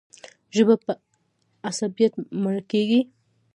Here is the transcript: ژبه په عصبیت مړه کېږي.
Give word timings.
ژبه 0.55 0.75
په 0.85 0.91
عصبیت 1.69 2.13
مړه 2.41 2.61
کېږي. 2.71 3.01